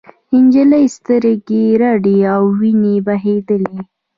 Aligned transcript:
نجلۍ 0.43 0.85
سترګې 0.97 1.63
رډې 1.81 2.17
او 2.33 2.41
وینې 2.59 2.95
بهېدلې. 3.05 3.77